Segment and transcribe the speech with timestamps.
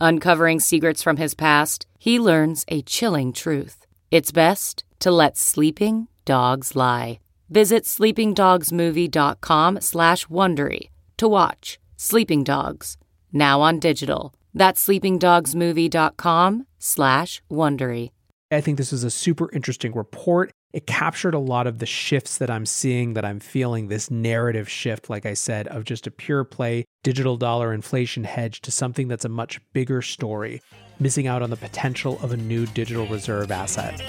[0.00, 3.86] Uncovering secrets from his past, he learns a chilling truth.
[4.10, 7.20] It's best to let sleeping dogs lie.
[7.50, 12.96] Visit sleepingdogsmovie.com slash Wondery to watch Sleeping Dogs,
[13.32, 14.32] now on digital.
[14.54, 18.10] That's sleepingdogsmovie.com slash Wondery.
[18.50, 20.50] I think this is a super interesting report.
[20.72, 24.68] It captured a lot of the shifts that I'm seeing, that I'm feeling, this narrative
[24.68, 29.08] shift, like I said, of just a pure play digital dollar inflation hedge to something
[29.08, 30.62] that's a much bigger story,
[31.00, 34.00] missing out on the potential of a new digital reserve asset.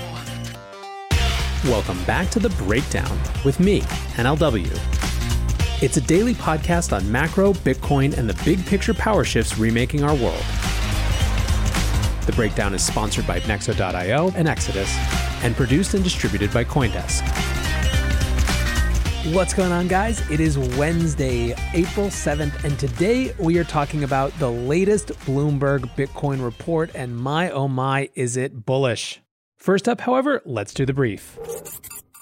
[1.66, 3.82] Welcome back to The Breakdown with me,
[4.17, 4.72] NLW.
[5.82, 10.14] It's a daily podcast on macro, Bitcoin, and the big picture power shifts remaking our
[10.14, 10.44] world.
[12.28, 14.95] The Breakdown is sponsored by Nexo.io and Exodus,
[15.44, 17.22] and produced and distributed by Coindesk.
[19.34, 20.28] What's going on, guys?
[20.31, 26.44] It is Wednesday, April 7th, and today we are talking about the latest Bloomberg Bitcoin
[26.44, 29.22] report, and my oh my, is it bullish.
[29.59, 31.38] First up, however, let's do the brief.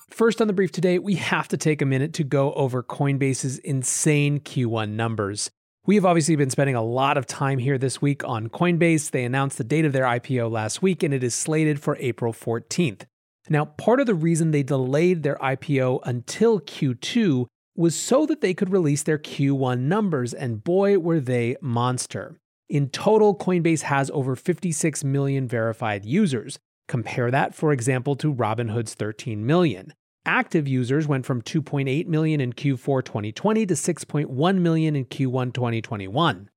[0.10, 3.60] First on the brief today, we have to take a minute to go over Coinbase's
[3.60, 5.50] insane Q1 numbers.
[5.86, 9.12] We have obviously been spending a lot of time here this week on Coinbase.
[9.12, 12.34] They announced the date of their IPO last week, and it is slated for April
[12.34, 13.04] 14th.
[13.50, 18.54] Now, part of the reason they delayed their IPO until Q2 was so that they
[18.54, 22.38] could release their Q1 numbers, and boy, were they monster.
[22.70, 26.60] In total, Coinbase has over 56 million verified users.
[26.88, 29.94] Compare that, for example, to Robinhood's 13 million.
[30.26, 36.50] Active users went from 2.8 million in Q4 2020 to 6.1 million in Q1 2021.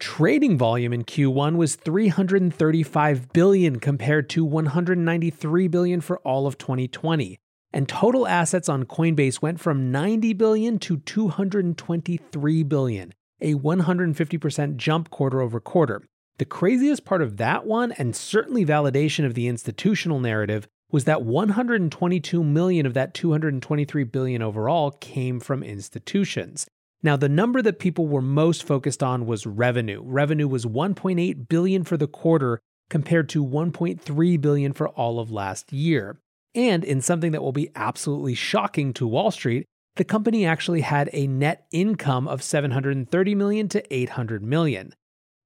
[0.00, 7.38] Trading volume in Q1 was 335 billion compared to 193 billion for all of 2020.
[7.72, 15.10] And total assets on Coinbase went from 90 billion to 223 billion, a 150% jump
[15.10, 16.02] quarter over quarter.
[16.38, 21.22] The craziest part of that one, and certainly validation of the institutional narrative, was that
[21.22, 26.66] 122 million of that 223 billion overall came from institutions.
[27.04, 30.00] Now, the number that people were most focused on was revenue.
[30.02, 35.70] Revenue was 1.8 billion for the quarter compared to 1.3 billion for all of last
[35.70, 36.18] year.
[36.54, 39.66] And in something that will be absolutely shocking to Wall Street,
[39.96, 44.94] the company actually had a net income of 730 million to 800 million.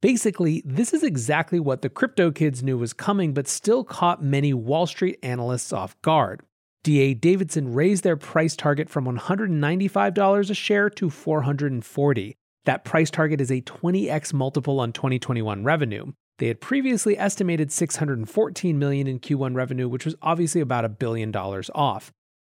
[0.00, 4.54] Basically, this is exactly what the crypto kids knew was coming, but still caught many
[4.54, 6.42] Wall Street analysts off guard.
[6.88, 12.34] DA Davidson raised their price target from $195 a share to 440.
[12.64, 16.12] That price target is a 20x multiple on 2021 revenue.
[16.38, 21.30] They had previously estimated $614 million in Q1 revenue, which was obviously about a billion
[21.30, 22.10] dollars off.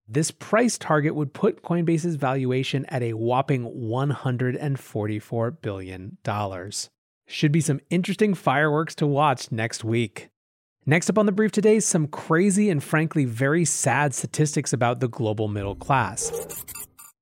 [0.07, 6.19] This price target would put Coinbase's valuation at a whopping $144 billion.
[7.27, 10.29] Should be some interesting fireworks to watch next week.
[10.87, 15.09] Next up on the brief today, some crazy and frankly very sad statistics about the
[15.09, 16.33] global middle class.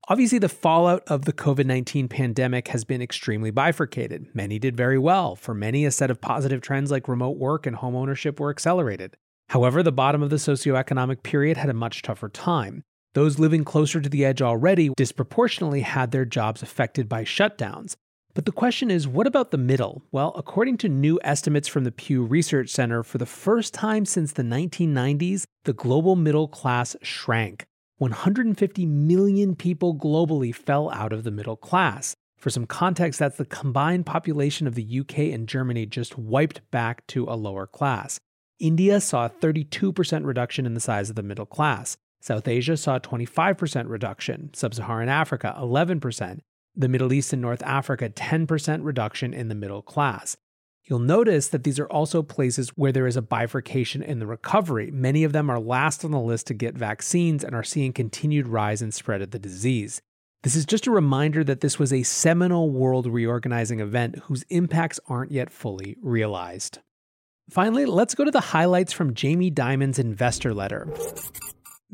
[0.08, 4.28] Obviously, the fallout of the COVID 19 pandemic has been extremely bifurcated.
[4.32, 5.34] Many did very well.
[5.34, 9.16] For many, a set of positive trends like remote work and home ownership were accelerated.
[9.48, 12.84] However, the bottom of the socioeconomic period had a much tougher time.
[13.14, 17.96] Those living closer to the edge already disproportionately had their jobs affected by shutdowns,
[18.34, 20.02] but the question is, what about the middle?
[20.12, 24.32] Well, according to new estimates from the Pew Research Center, for the first time since
[24.32, 27.66] the 1990s, the global middle class shrank.
[27.98, 32.14] 150 million people globally fell out of the middle class.
[32.36, 37.04] For some context, that's the combined population of the UK and Germany just wiped back
[37.08, 38.20] to a lower class.
[38.60, 41.96] India saw a 32% reduction in the size of the middle class.
[42.20, 46.40] South Asia saw a 25% reduction, Sub Saharan Africa 11%,
[46.78, 50.36] the Middle East and North Africa 10% reduction in the middle class.
[50.84, 54.90] You'll notice that these are also places where there is a bifurcation in the recovery.
[54.90, 58.48] Many of them are last on the list to get vaccines and are seeing continued
[58.48, 60.00] rise and spread of the disease.
[60.44, 65.00] This is just a reminder that this was a seminal world reorganizing event whose impacts
[65.08, 66.78] aren't yet fully realized.
[67.50, 70.86] Finally, let's go to the highlights from Jamie Dimon's investor letter.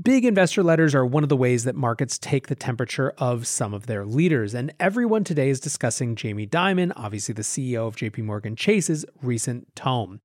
[0.03, 3.73] Big investor letters are one of the ways that markets take the temperature of some
[3.73, 8.25] of their leaders, and everyone today is discussing Jamie Dimon, obviously the CEO of JP
[8.25, 10.19] Morgan Chase's recent tome.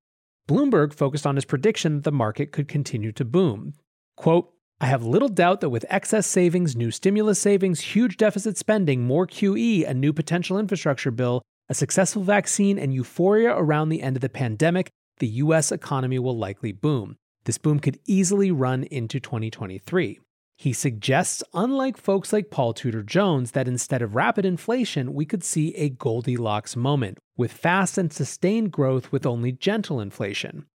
[0.50, 3.74] Bloomberg focused on his prediction that the market could continue to boom.
[4.18, 4.52] Quote,
[4.82, 9.28] I have little doubt that with excess savings, new stimulus savings, huge deficit spending, more
[9.28, 14.22] QE, a new potential infrastructure bill, a successful vaccine, and euphoria around the end of
[14.22, 14.90] the pandemic,
[15.20, 17.18] the US economy will likely boom.
[17.50, 20.20] This boom could easily run into 2023.
[20.56, 25.44] He suggests, unlike folks like Paul Tudor Jones, that instead of rapid inflation, we could
[25.44, 30.68] see a Goldilocks moment, with fast and sustained growth with only gentle inflation.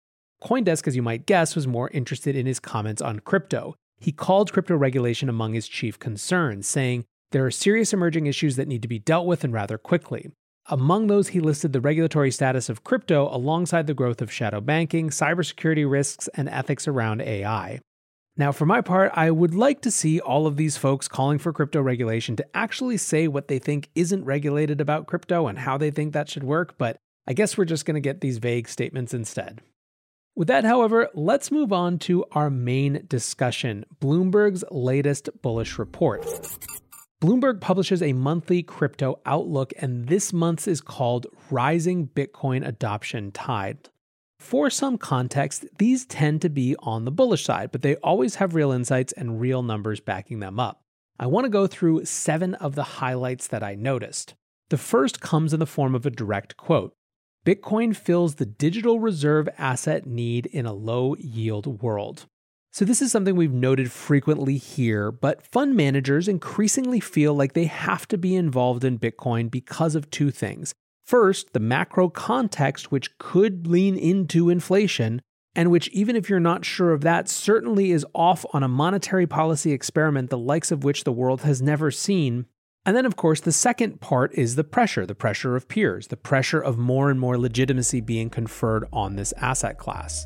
[0.43, 3.75] Coindesk, as you might guess, was more interested in his comments on crypto.
[3.99, 8.67] He called crypto regulation among his chief concerns, saying, There are serious emerging issues that
[8.67, 10.31] need to be dealt with and rather quickly.
[10.67, 15.09] Among those, he listed the regulatory status of crypto alongside the growth of shadow banking,
[15.09, 17.81] cybersecurity risks, and ethics around AI.
[18.37, 21.53] Now, for my part, I would like to see all of these folks calling for
[21.53, 25.91] crypto regulation to actually say what they think isn't regulated about crypto and how they
[25.91, 29.13] think that should work, but I guess we're just going to get these vague statements
[29.13, 29.61] instead.
[30.35, 36.25] With that, however, let's move on to our main discussion Bloomberg's latest bullish report.
[37.23, 43.87] Bloomberg publishes a monthly crypto outlook, and this month's is called Rising Bitcoin Adoption Tide.
[44.41, 48.55] For some context, these tend to be on the bullish side, but they always have
[48.55, 50.81] real insights and real numbers backing them up.
[51.17, 54.33] I want to go through seven of the highlights that I noticed.
[54.69, 56.93] The first comes in the form of a direct quote
[57.45, 62.25] Bitcoin fills the digital reserve asset need in a low yield world.
[62.73, 67.65] So, this is something we've noted frequently here, but fund managers increasingly feel like they
[67.65, 70.73] have to be involved in Bitcoin because of two things.
[71.05, 75.21] First, the macro context, which could lean into inflation,
[75.53, 79.27] and which, even if you're not sure of that, certainly is off on a monetary
[79.27, 82.47] policy experiment the likes of which the world has never seen.
[82.87, 86.17] And then, of course, the second part is the pressure the pressure of peers, the
[86.17, 90.25] pressure of more and more legitimacy being conferred on this asset class.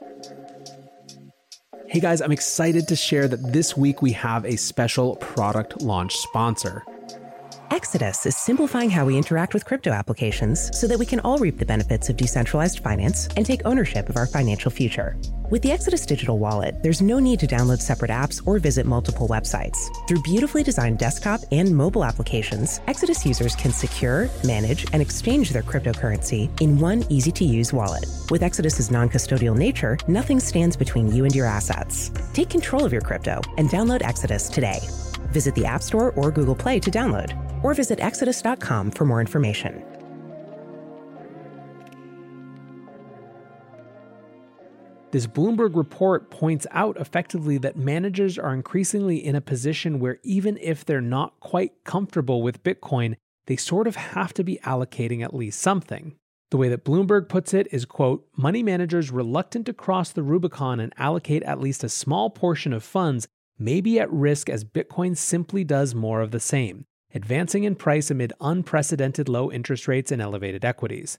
[1.91, 6.15] Hey guys, I'm excited to share that this week we have a special product launch
[6.15, 6.85] sponsor.
[7.71, 11.57] Exodus is simplifying how we interact with crypto applications so that we can all reap
[11.57, 15.15] the benefits of decentralized finance and take ownership of our financial future.
[15.49, 19.25] With the Exodus digital wallet, there's no need to download separate apps or visit multiple
[19.25, 19.77] websites.
[20.05, 25.63] Through beautifully designed desktop and mobile applications, Exodus users can secure, manage, and exchange their
[25.63, 28.05] cryptocurrency in one easy to use wallet.
[28.29, 32.11] With Exodus's non custodial nature, nothing stands between you and your assets.
[32.33, 34.81] Take control of your crypto and download Exodus today.
[35.31, 37.31] Visit the App Store or Google Play to download,
[37.63, 39.83] or visit exodus.com for more information.
[45.11, 50.57] This Bloomberg report points out effectively that managers are increasingly in a position where even
[50.61, 53.15] if they're not quite comfortable with Bitcoin,
[53.47, 56.15] they sort of have to be allocating at least something.
[56.49, 60.79] The way that Bloomberg puts it is quote, money managers reluctant to cross the Rubicon
[60.79, 63.27] and allocate at least a small portion of funds
[63.59, 68.11] may be at risk as Bitcoin simply does more of the same, advancing in price
[68.11, 71.17] amid unprecedented low interest rates and elevated equities.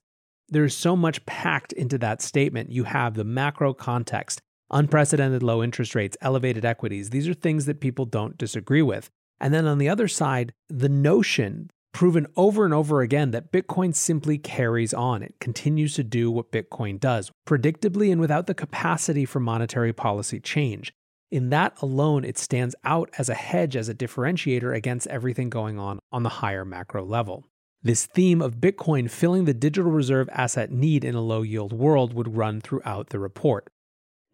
[0.49, 2.71] There's so much packed into that statement.
[2.71, 7.11] You have the macro context, unprecedented low interest rates, elevated equities.
[7.11, 9.11] These are things that people don't disagree with.
[9.41, 13.95] And then on the other side, the notion proven over and over again that Bitcoin
[13.95, 15.23] simply carries on.
[15.23, 20.41] It continues to do what Bitcoin does, predictably and without the capacity for monetary policy
[20.41, 20.93] change.
[21.33, 25.79] In that alone, it stands out as a hedge, as a differentiator against everything going
[25.79, 27.47] on on the higher macro level.
[27.83, 32.13] This theme of Bitcoin filling the digital reserve asset need in a low yield world
[32.13, 33.67] would run throughout the report.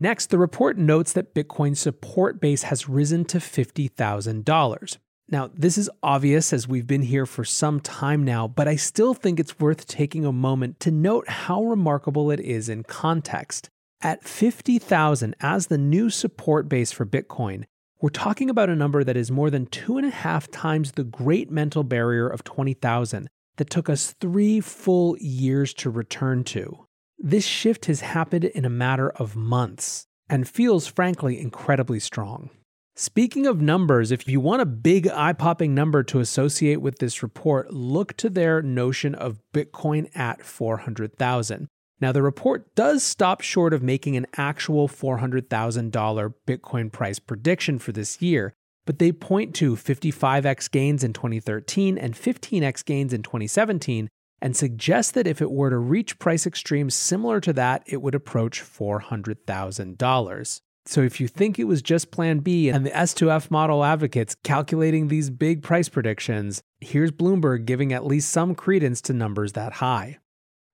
[0.01, 4.99] Next, the report notes that Bitcoin's support base has risen to $50,000.
[5.29, 9.15] Now, this is obvious as we've been here for some time now, but I still
[9.15, 13.71] think it's worth taking a moment to note how remarkable it is in context.
[14.01, 17.65] At 50,000 as the new support base for Bitcoin,
[18.01, 21.03] we're talking about a number that is more than two and a half times the
[21.03, 26.87] great mental barrier of 20,000 that took us three full years to return to.
[27.19, 32.51] This shift has happened in a matter of months and feels, frankly, incredibly strong.
[32.95, 37.21] Speaking of numbers, if you want a big eye popping number to associate with this
[37.21, 41.67] report, look to their notion of Bitcoin at 400,000.
[42.01, 47.93] Now, the report does stop short of making an actual $400,000 Bitcoin price prediction for
[47.93, 48.55] this year,
[48.87, 54.09] but they point to 55x gains in 2013 and 15x gains in 2017
[54.41, 58.15] and suggest that if it were to reach price extremes similar to that, it would
[58.15, 60.61] approach $400,000.
[60.87, 65.29] So if you think it was just PlanB and the S2F model advocates calculating these
[65.29, 70.19] big price predictions, here's Bloomberg giving at least some credence to numbers that high.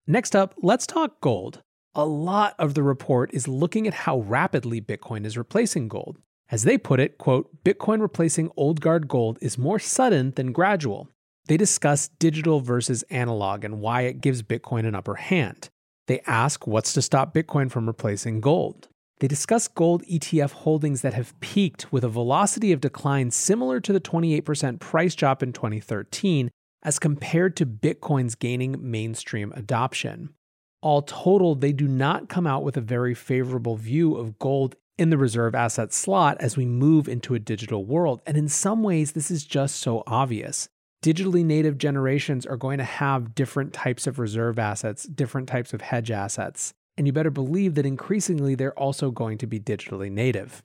[0.06, 1.62] Next up, let's talk gold.
[1.94, 6.18] A lot of the report is looking at how rapidly Bitcoin is replacing gold.
[6.50, 11.08] As they put it, quote, Bitcoin replacing old guard gold is more sudden than gradual.
[11.46, 15.70] They discuss digital versus analog and why it gives Bitcoin an upper hand.
[16.06, 18.88] They ask what's to stop Bitcoin from replacing gold.
[19.20, 23.92] They discuss gold ETF holdings that have peaked with a velocity of decline similar to
[23.92, 26.50] the 28% price drop in 2013
[26.84, 30.34] as compared to Bitcoin's gaining mainstream adoption.
[30.82, 35.10] All total, they do not come out with a very favorable view of gold in
[35.10, 38.20] the reserve asset slot as we move into a digital world.
[38.26, 40.68] And in some ways, this is just so obvious.
[41.02, 45.80] Digitally native generations are going to have different types of reserve assets, different types of
[45.80, 46.72] hedge assets.
[46.96, 50.62] And you better believe that increasingly they're also going to be digitally native.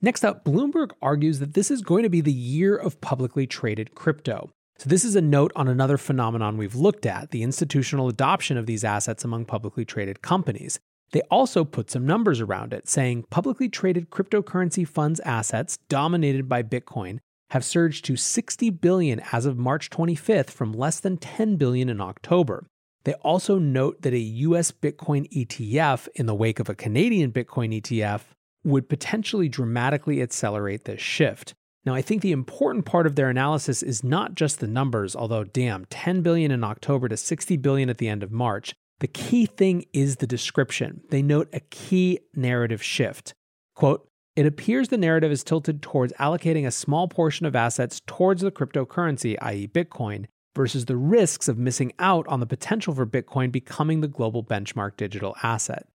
[0.00, 3.94] Next up, Bloomberg argues that this is going to be the year of publicly traded
[3.94, 4.50] crypto.
[4.82, 8.66] So, this is a note on another phenomenon we've looked at the institutional adoption of
[8.66, 10.80] these assets among publicly traded companies.
[11.12, 16.64] They also put some numbers around it, saying publicly traded cryptocurrency funds assets dominated by
[16.64, 17.20] Bitcoin
[17.50, 22.00] have surged to 60 billion as of March 25th from less than 10 billion in
[22.00, 22.66] October.
[23.04, 27.80] They also note that a US Bitcoin ETF in the wake of a Canadian Bitcoin
[27.80, 28.22] ETF
[28.64, 31.54] would potentially dramatically accelerate this shift.
[31.84, 35.44] Now, I think the important part of their analysis is not just the numbers, although
[35.44, 38.74] damn, 10 billion in October to 60 billion at the end of March.
[39.00, 41.00] The key thing is the description.
[41.10, 43.34] They note a key narrative shift.
[43.74, 48.42] Quote, it appears the narrative is tilted towards allocating a small portion of assets towards
[48.42, 53.50] the cryptocurrency, i.e., Bitcoin, versus the risks of missing out on the potential for Bitcoin
[53.50, 55.86] becoming the global benchmark digital asset.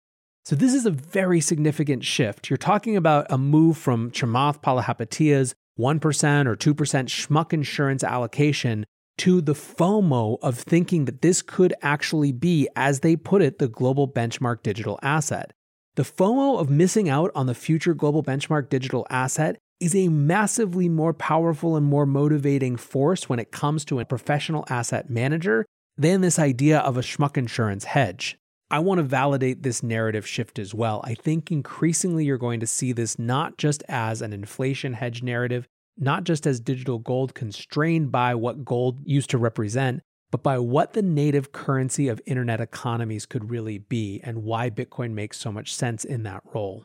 [0.45, 2.51] So, this is a very significant shift.
[2.51, 8.87] You're talking about a move from Chamath Palihapitiya's 1% or 2% schmuck insurance allocation
[9.19, 13.69] to the FOMO of thinking that this could actually be, as they put it, the
[13.69, 15.53] global benchmark digital asset.
[15.97, 20.89] The FOMO of missing out on the future global benchmark digital asset is a massively
[20.89, 25.65] more powerful and more motivating force when it comes to a professional asset manager
[25.97, 28.39] than this idea of a schmuck insurance hedge.
[28.69, 31.01] I want to validate this narrative shift as well.
[31.05, 35.69] I think increasingly you're going to see this not just as an inflation hedge narrative,
[35.97, 40.95] not just as digital gold constrained by what gold used to represent, but by what
[40.95, 45.73] the native currency of internet economies could really be and why Bitcoin makes so much
[45.73, 46.85] sense in that role.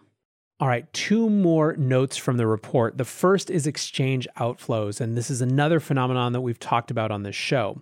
[0.59, 2.99] All right, two more notes from the report.
[2.99, 7.23] The first is exchange outflows, and this is another phenomenon that we've talked about on
[7.23, 7.81] this show.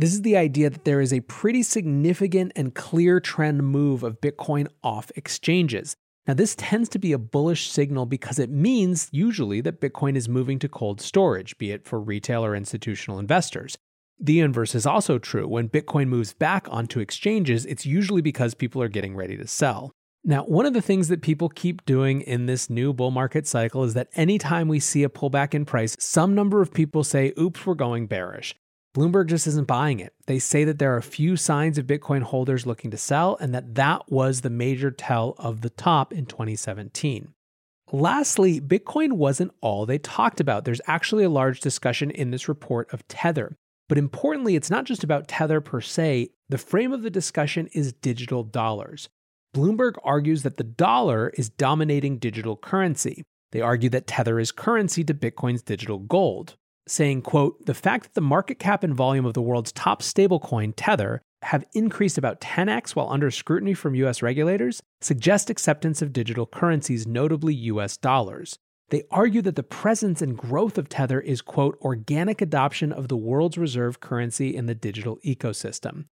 [0.00, 4.20] This is the idea that there is a pretty significant and clear trend move of
[4.20, 5.96] Bitcoin off exchanges.
[6.28, 10.28] Now, this tends to be a bullish signal because it means usually that Bitcoin is
[10.28, 13.76] moving to cold storage, be it for retail or institutional investors.
[14.20, 15.48] The inverse is also true.
[15.48, 19.90] When Bitcoin moves back onto exchanges, it's usually because people are getting ready to sell.
[20.22, 23.82] Now, one of the things that people keep doing in this new bull market cycle
[23.82, 27.66] is that anytime we see a pullback in price, some number of people say, oops,
[27.66, 28.54] we're going bearish.
[28.98, 30.12] Bloomberg just isn't buying it.
[30.26, 33.54] They say that there are a few signs of Bitcoin holders looking to sell and
[33.54, 37.28] that that was the major tell of the top in 2017.
[37.92, 40.64] Lastly, Bitcoin wasn't all they talked about.
[40.64, 43.54] There's actually a large discussion in this report of Tether.
[43.88, 46.30] But importantly, it's not just about Tether per se.
[46.48, 49.08] The frame of the discussion is digital dollars.
[49.54, 53.22] Bloomberg argues that the dollar is dominating digital currency.
[53.52, 56.56] They argue that Tether is currency to Bitcoin's digital gold
[56.90, 60.72] saying, quote, the fact that the market cap and volume of the world's top stablecoin,
[60.76, 66.46] Tether, have increased about 10x while under scrutiny from US regulators suggest acceptance of digital
[66.46, 68.58] currencies, notably US dollars.
[68.90, 73.16] They argue that the presence and growth of Tether is, quote, organic adoption of the
[73.16, 76.06] world's reserve currency in the digital ecosystem.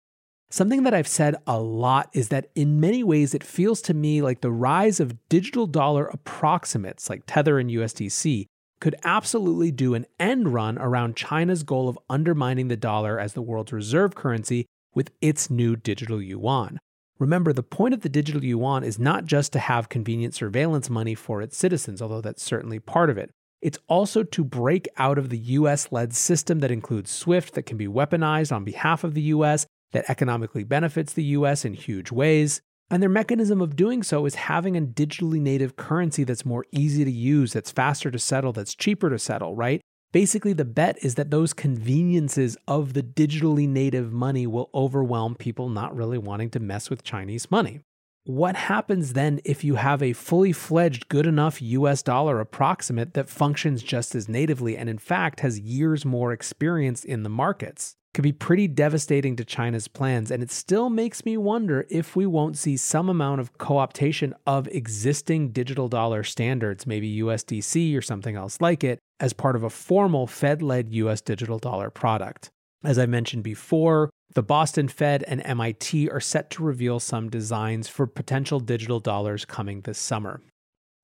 [0.52, 4.22] Something that I've said a lot is that in many ways it feels to me
[4.22, 8.46] like the rise of digital dollar approximates like Tether and USDC
[8.86, 13.42] could absolutely do an end run around China's goal of undermining the dollar as the
[13.42, 16.78] world's reserve currency with its new digital yuan.
[17.18, 21.16] Remember, the point of the digital yuan is not just to have convenient surveillance money
[21.16, 23.32] for its citizens, although that's certainly part of it.
[23.60, 27.78] It's also to break out of the US led system that includes SWIFT that can
[27.78, 32.62] be weaponized on behalf of the US, that economically benefits the US in huge ways.
[32.90, 37.04] And their mechanism of doing so is having a digitally native currency that's more easy
[37.04, 39.82] to use, that's faster to settle, that's cheaper to settle, right?
[40.12, 45.68] Basically, the bet is that those conveniences of the digitally native money will overwhelm people
[45.68, 47.82] not really wanting to mess with Chinese money.
[48.24, 53.30] What happens then if you have a fully fledged, good enough US dollar approximate that
[53.30, 57.96] functions just as natively and, in fact, has years more experience in the markets?
[58.16, 62.26] Could be pretty devastating to China's plans, and it still makes me wonder if we
[62.26, 68.02] won't see some amount of co optation of existing digital dollar standards, maybe USDC or
[68.02, 72.52] something else like it, as part of a formal Fed led US digital dollar product.
[72.86, 77.90] As I mentioned before, the Boston Fed and MIT are set to reveal some designs
[77.90, 80.40] for potential digital dollars coming this summer.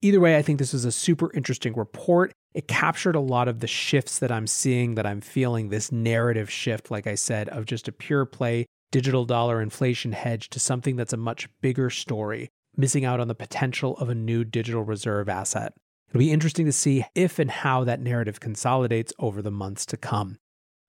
[0.02, 2.32] Either way, I think this was a super interesting report.
[2.54, 6.50] It captured a lot of the shifts that I'm seeing, that I'm feeling, this narrative
[6.50, 10.96] shift, like I said, of just a pure play digital dollar inflation hedge to something
[10.96, 15.30] that's a much bigger story, missing out on the potential of a new digital reserve
[15.30, 15.74] asset.
[16.10, 19.98] It'll be interesting to see if and how that narrative consolidates over the months to
[19.98, 20.38] come.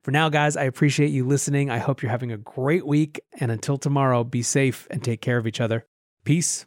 [0.02, 1.70] For now, guys, I appreciate you listening.
[1.70, 3.20] I hope you're having a great week.
[3.38, 5.86] And until tomorrow, be safe and take care of each other.
[6.24, 6.66] Peace.